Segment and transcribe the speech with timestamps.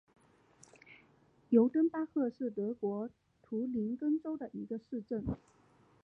[1.49, 3.11] 尤登巴赫是德国
[3.43, 5.23] 图林根州的一个市镇。